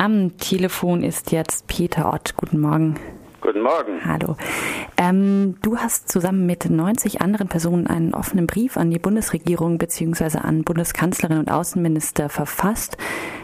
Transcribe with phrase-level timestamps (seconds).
[0.00, 2.34] Am Telefon ist jetzt Peter Ott.
[2.34, 2.94] Guten Morgen.
[3.42, 4.02] Guten Morgen.
[4.06, 4.34] Hallo.
[4.96, 10.38] Ähm, du hast zusammen mit 90 anderen Personen einen offenen Brief an die Bundesregierung bzw.
[10.38, 12.96] an Bundeskanzlerin und Außenminister verfasst.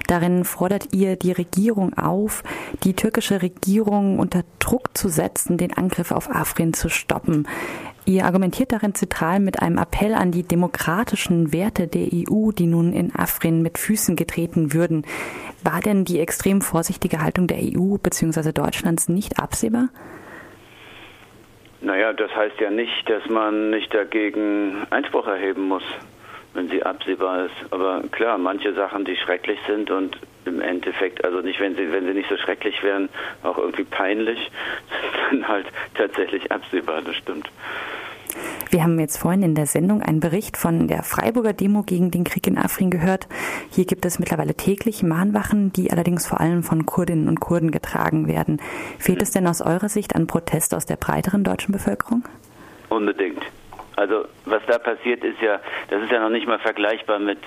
[0.07, 2.43] Darin fordert ihr die Regierung auf,
[2.85, 7.47] die türkische Regierung unter Druck zu setzen, den Angriff auf Afrin zu stoppen.
[8.09, 12.93] Ihr argumentiert darin zentral mit einem Appell an die demokratischen Werte der EU, die nun
[12.93, 15.05] in Afrin mit Füßen getreten würden.
[15.65, 18.53] War denn die extrem vorsichtige Haltung der EU bzw.
[18.53, 19.89] Deutschlands nicht absehbar?
[21.81, 25.83] Naja, das heißt ja nicht, dass man nicht dagegen Einspruch erheben muss,
[26.57, 27.73] wenn sie absehbar ist.
[27.73, 32.07] Aber klar, manche Sachen, die schrecklich sind und im Endeffekt, also nicht, wenn sie, wenn
[32.07, 33.09] sie nicht so schrecklich wären,
[33.43, 34.39] auch irgendwie peinlich,
[35.31, 37.51] sind dann halt tatsächlich absehbar, das stimmt.
[38.71, 42.25] Wir haben jetzt vorhin in der Sendung einen Bericht von der Freiburger Demo gegen den
[42.25, 43.29] Krieg in Afrin gehört.
[43.71, 48.27] Hier gibt es mittlerweile täglich Mahnwachen, die allerdings vor allem von Kurdinnen und Kurden getragen
[48.29, 48.61] werden.
[48.99, 52.25] Fehlt es denn aus eurer Sicht an Protest aus der breiteren deutschen Bevölkerung?
[52.89, 53.43] Unbedingt.
[53.97, 55.59] Also was da passiert ist ja,
[55.89, 57.39] das ist ja noch nicht mal vergleichbar mit,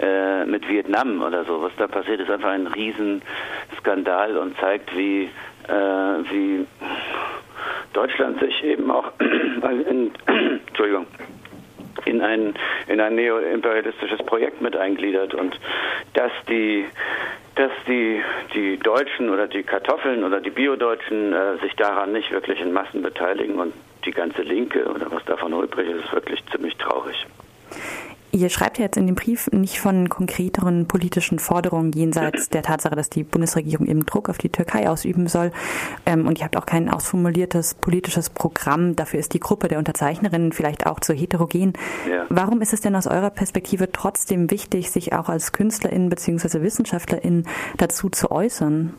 [0.00, 1.62] äh, mit Vietnam oder so.
[1.62, 5.24] Was da passiert ist einfach ein Riesenskandal und zeigt, wie,
[5.68, 5.72] äh,
[6.30, 6.66] wie
[7.92, 10.10] Deutschland sich eben auch in,
[10.66, 11.06] Entschuldigung,
[12.06, 12.54] in ein,
[12.86, 15.58] in ein neoimperialistisches Projekt mit eingliedert und
[16.14, 16.86] dass die
[17.56, 18.22] dass die,
[18.54, 23.02] die Deutschen oder die Kartoffeln oder die Biodeutschen äh, sich daran nicht wirklich in Massen
[23.02, 27.26] beteiligen und die ganze Linke oder was davon übrig ist, ist wirklich ziemlich traurig.
[28.32, 32.94] Ihr schreibt ja jetzt in dem Brief nicht von konkreteren politischen Forderungen jenseits der Tatsache,
[32.94, 35.50] dass die Bundesregierung eben Druck auf die Türkei ausüben soll.
[36.06, 38.94] Ähm, und ihr habt auch kein ausformuliertes politisches Programm.
[38.94, 41.72] Dafür ist die Gruppe der Unterzeichnerinnen vielleicht auch zu heterogen.
[42.08, 42.26] Ja.
[42.28, 46.62] Warum ist es denn aus eurer Perspektive trotzdem wichtig, sich auch als KünstlerInnen bzw.
[46.62, 47.48] WissenschaftlerInnen
[47.78, 48.94] dazu zu äußern?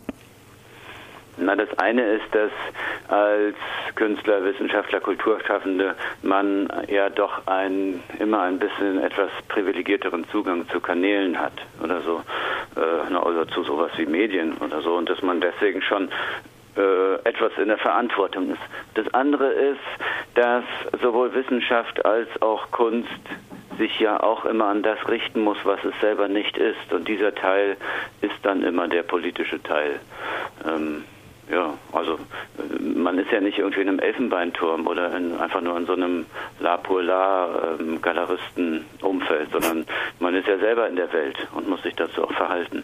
[1.38, 2.52] Na, das eine ist, dass
[3.08, 3.56] als
[3.96, 11.40] Künstler, Wissenschaftler, Kulturschaffende man ja doch ein, immer ein bisschen etwas privilegierteren Zugang zu Kanälen
[11.40, 12.22] hat oder so,
[12.76, 16.10] äh, also zu sowas wie Medien oder so und dass man deswegen schon
[16.78, 18.62] äh, etwas in der Verantwortung ist.
[18.94, 19.80] Das andere ist,
[20.36, 20.64] dass
[21.02, 23.10] sowohl Wissenschaft als auch Kunst
[23.78, 26.94] sich ja auch immer an das richten muss, was es selber nicht ist.
[26.94, 27.78] Und dieser Teil
[28.22, 30.00] ist dann immer der politische Teil.
[30.66, 31.04] Ähm,
[31.52, 32.18] ja, also
[32.80, 36.26] man ist ja nicht irgendwie in einem Elfenbeinturm oder in, einfach nur in so einem
[36.60, 39.86] La Polar ähm, Galeristen-Umfeld, sondern
[40.20, 42.84] man ist ja selber in der Welt und muss sich dazu auch verhalten.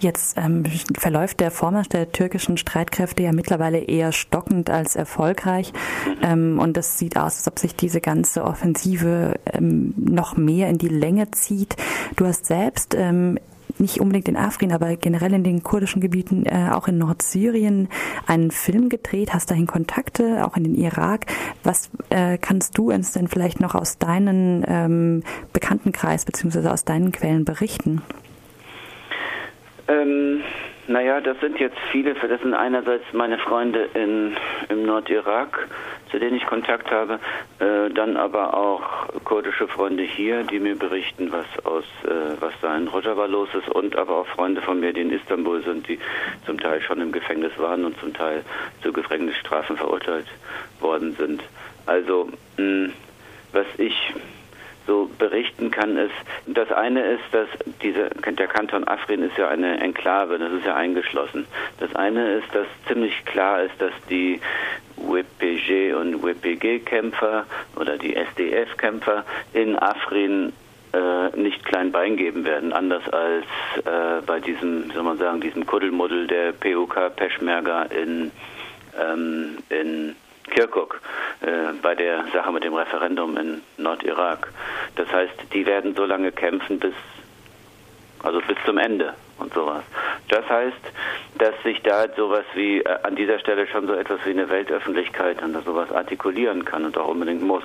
[0.00, 0.64] Jetzt ähm,
[0.98, 5.72] verläuft der Vormarsch der türkischen Streitkräfte ja mittlerweile eher stockend als erfolgreich.
[5.72, 6.18] Mhm.
[6.22, 10.76] Ähm, und es sieht aus, als ob sich diese ganze Offensive ähm, noch mehr in
[10.76, 11.76] die Länge zieht.
[12.16, 13.38] Du hast selbst ähm,
[13.78, 17.88] nicht unbedingt in Afrin, aber generell in den kurdischen Gebieten, äh, auch in Nordsyrien,
[18.26, 21.26] einen Film gedreht, hast dahin Kontakte, auch in den Irak.
[21.62, 27.12] Was äh, kannst du uns denn vielleicht noch aus deinem ähm, Bekanntenkreis beziehungsweise aus deinen
[27.12, 28.02] Quellen berichten?
[29.88, 30.40] Ähm,
[30.86, 32.14] naja, das sind jetzt viele.
[32.14, 34.36] Das sind einerseits meine Freunde in,
[34.68, 35.68] im Nordirak,
[36.14, 37.18] zu denen ich Kontakt habe,
[37.58, 42.76] äh, dann aber auch kurdische Freunde hier, die mir berichten, was aus äh, was da
[42.76, 45.98] in Rojava los ist, und aber auch Freunde von mir, die in Istanbul sind, die
[46.46, 48.44] zum Teil schon im Gefängnis waren und zum Teil
[48.80, 50.28] zu Gefängnisstrafen verurteilt
[50.78, 51.42] worden sind.
[51.84, 52.90] Also mh,
[53.52, 54.14] was ich
[54.86, 56.14] so berichten kann, ist,
[56.46, 57.48] das eine ist, dass
[57.82, 61.46] diese, der Kanton Afrin ist ja eine Enklave, das ist ja eingeschlossen.
[61.80, 64.40] Das eine ist, dass ziemlich klar ist, dass die
[65.14, 70.52] WPG und WPG-Kämpfer oder die SDF-Kämpfer in Afrin
[70.92, 73.44] äh, nicht klein Bein geben werden, anders als
[73.84, 78.30] äh, bei diesem, soll man sagen, diesem Kuddelmuddel der PUK Peschmerga in,
[79.00, 80.16] ähm, in
[80.50, 81.00] Kirkuk
[81.40, 84.52] äh, bei der Sache mit dem Referendum in Nordirak.
[84.96, 86.94] Das heißt, die werden so lange kämpfen, bis
[88.24, 89.82] also bis zum Ende und sowas.
[90.28, 90.76] Das heißt,
[91.38, 95.42] dass sich da sowas wie äh, an dieser Stelle schon so etwas wie eine Weltöffentlichkeit
[95.42, 97.64] und sowas artikulieren kann und auch unbedingt muss.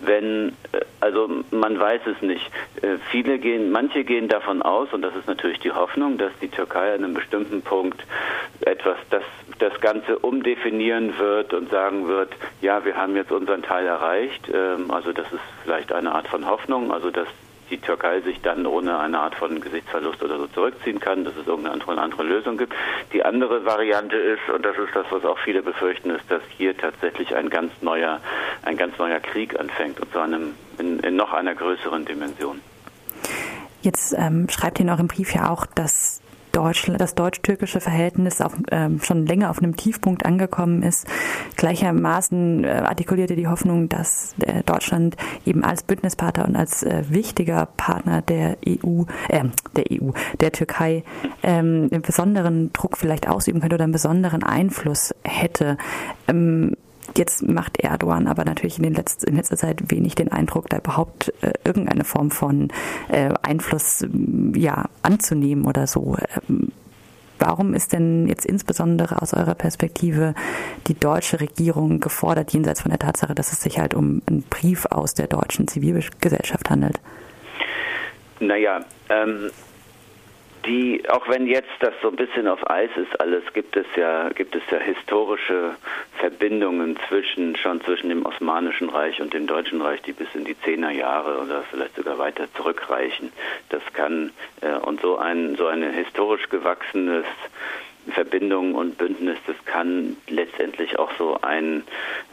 [0.00, 2.50] Wenn, äh, also man weiß es nicht.
[2.82, 6.48] Äh, viele gehen, manche gehen davon aus, und das ist natürlich die Hoffnung, dass die
[6.48, 8.00] Türkei an einem bestimmten Punkt
[8.60, 9.22] etwas, das
[9.58, 12.30] das Ganze umdefinieren wird und sagen wird,
[12.60, 14.48] ja, wir haben jetzt unseren Teil erreicht.
[14.52, 17.28] Ähm, also das ist vielleicht eine Art von Hoffnung, also dass
[17.70, 21.46] die Türkei sich dann ohne eine Art von Gesichtsverlust oder so zurückziehen kann, dass es
[21.46, 22.74] irgendeine andere, andere Lösung gibt.
[23.12, 26.76] Die andere Variante ist, und das ist das, was auch viele befürchten, ist, dass hier
[26.76, 28.20] tatsächlich ein ganz neuer,
[28.62, 32.60] ein ganz neuer Krieg anfängt, und zwar in, in, in noch einer größeren Dimension.
[33.82, 36.22] Jetzt ähm, schreibt ihr in eurem Brief ja auch, dass
[36.54, 41.06] Deutschland, das deutsch-türkische Verhältnis auf, ähm, schon länger auf einem Tiefpunkt angekommen ist.
[41.56, 47.66] Gleichermaßen äh, artikulierte die Hoffnung, dass äh, Deutschland eben als Bündnispartner und als äh, wichtiger
[47.76, 49.44] Partner der EU, äh,
[49.76, 50.10] der EU,
[50.40, 51.02] der Türkei
[51.42, 55.76] ähm, einen besonderen Druck vielleicht ausüben könnte oder einen besonderen Einfluss hätte.
[56.28, 56.76] Ähm,
[57.16, 60.78] Jetzt macht Erdogan aber natürlich in, den Letz in letzter Zeit wenig den Eindruck, da
[60.78, 62.68] überhaupt äh, irgendeine Form von
[63.08, 64.04] äh, Einfluss
[64.54, 66.16] ja, anzunehmen oder so.
[66.48, 66.72] Ähm,
[67.38, 70.34] warum ist denn jetzt insbesondere aus eurer Perspektive
[70.86, 74.86] die deutsche Regierung gefordert, jenseits von der Tatsache, dass es sich halt um einen Brief
[74.86, 77.00] aus der deutschen Zivilgesellschaft handelt?
[78.40, 78.80] Naja,
[79.10, 79.50] ähm,
[80.66, 84.28] die, auch wenn jetzt das so ein bisschen auf Eis ist, alles gibt es ja,
[84.30, 85.74] gibt es ja historische
[86.18, 90.58] Verbindungen zwischen, schon zwischen dem Osmanischen Reich und dem Deutschen Reich, die bis in die
[90.60, 93.32] Zehner Jahre oder vielleicht sogar weiter zurückreichen.
[93.68, 97.26] Das kann, äh, und so ein, so eine historisch gewachsenes
[98.12, 101.84] Verbindung und Bündnis, das kann letztendlich auch so ein,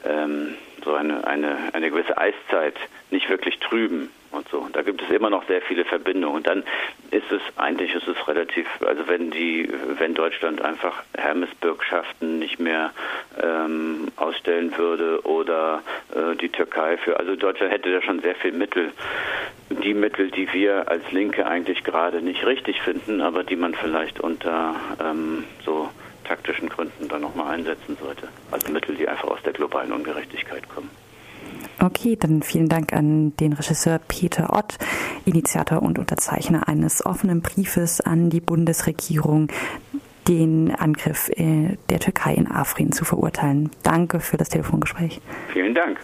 [0.06, 2.76] ähm, so eine, eine, eine gewisse Eiszeit
[3.10, 4.68] nicht wirklich trüben und so.
[4.74, 6.36] Da gibt es immer noch sehr viele Verbindungen.
[6.36, 6.64] Und dann
[7.12, 12.92] ist es eigentlich ist es relativ, also wenn die, wenn Deutschland einfach Hermesbürgschaften nicht mehr
[13.42, 15.84] ähm, ausstellen würde oder
[16.16, 18.92] äh, die Türkei für, also Deutschland hätte da schon sehr viel Mittel,
[19.70, 24.22] die Mittel, die wir als Linke eigentlich gerade nicht richtig finden, aber die man vielleicht
[24.22, 25.90] unter ähm, so
[26.24, 28.30] taktischen Gründen dann nochmal einsetzen sollte.
[28.52, 30.90] Also Mittel, die einfach aus der globalen Ungerechtigkeit kommen.
[31.84, 34.78] Okay, dann vielen Dank an den Regisseur Peter Ott,
[35.26, 39.48] Initiator und Unterzeichner eines offenen Briefes an die Bundesregierung,
[40.28, 43.72] den Angriff äh, der Türkei in Afrin zu verurteilen.
[43.82, 45.22] Danke für das Telefongespräch.
[45.52, 46.00] Vielen Dank.